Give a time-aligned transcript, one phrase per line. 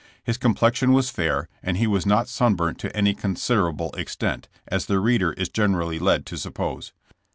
[0.23, 4.87] His com plexion was fair, and he was not sunburnt to any considerable extent, as
[4.87, 6.91] the reader is generally led to suppose.